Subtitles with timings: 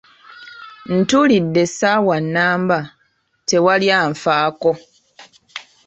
[0.97, 2.79] Ntuulidde essaawa nnamba,
[3.47, 4.71] tewali anfaako.